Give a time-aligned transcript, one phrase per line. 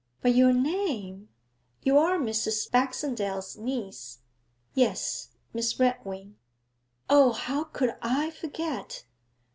[0.23, 1.29] But your name?
[1.83, 2.71] You are Mrs.
[2.71, 4.17] Baxendale's niece.'
[4.73, 6.37] 'Yes; Miss Redwing.'
[7.07, 9.05] 'O, how could I forget!'